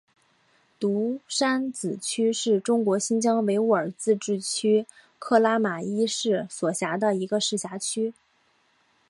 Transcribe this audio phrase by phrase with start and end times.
[0.79, 4.87] 独山子区是中国新疆维吾尔自治区
[5.19, 8.11] 克拉玛依市所辖的一个市辖区。